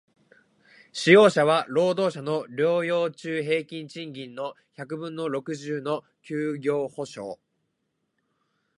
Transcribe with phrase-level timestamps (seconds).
[0.93, 7.37] 使用者は、労働者の療養中平均賃金の百分の六十の休業補償